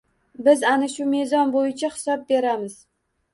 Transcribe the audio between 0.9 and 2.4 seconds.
shu mezon bo‘yicha hisob